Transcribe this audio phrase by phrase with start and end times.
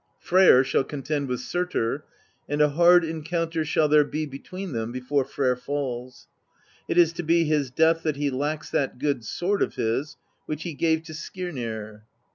[0.17, 2.01] Freyr shall contend with Surtr,
[2.49, 6.27] and a hard encounter shall there be between them before Freyr falls:
[6.87, 10.17] it is to be his death that he lacks that good sword of his,
[10.47, 12.01] which he gave to Skirnir.